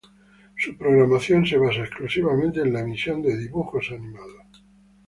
[0.57, 4.47] Su programación se basa exclusivamente en la emisión de dibujos animados.